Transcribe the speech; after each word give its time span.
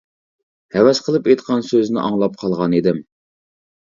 ھەۋەس 0.77 1.01
قىلىپ 1.07 1.29
ئېيتقان 1.31 1.61
سۆزىنى 1.67 2.01
ئاڭلاپ 2.05 2.39
قالغان 2.45 2.73
ئىدىم. 2.79 3.03